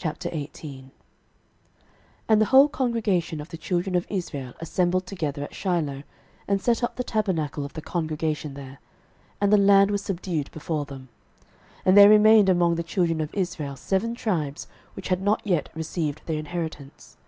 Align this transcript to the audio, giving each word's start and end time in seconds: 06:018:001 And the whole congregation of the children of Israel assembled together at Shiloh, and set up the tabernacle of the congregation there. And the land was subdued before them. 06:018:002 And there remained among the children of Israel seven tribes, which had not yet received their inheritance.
06:018:001 0.00 0.90
And 2.30 2.40
the 2.40 2.46
whole 2.46 2.66
congregation 2.66 3.42
of 3.42 3.50
the 3.50 3.58
children 3.58 3.94
of 3.94 4.06
Israel 4.08 4.54
assembled 4.58 5.04
together 5.06 5.42
at 5.44 5.54
Shiloh, 5.54 6.02
and 6.48 6.62
set 6.62 6.82
up 6.82 6.96
the 6.96 7.04
tabernacle 7.04 7.62
of 7.62 7.74
the 7.74 7.82
congregation 7.82 8.54
there. 8.54 8.78
And 9.38 9.52
the 9.52 9.58
land 9.58 9.90
was 9.90 10.02
subdued 10.02 10.50
before 10.50 10.86
them. 10.86 11.10
06:018:002 11.80 11.82
And 11.84 11.96
there 11.98 12.08
remained 12.08 12.48
among 12.48 12.76
the 12.76 12.82
children 12.82 13.20
of 13.20 13.34
Israel 13.34 13.76
seven 13.76 14.14
tribes, 14.14 14.66
which 14.94 15.08
had 15.08 15.20
not 15.20 15.42
yet 15.44 15.68
received 15.74 16.22
their 16.24 16.38
inheritance. 16.38 17.18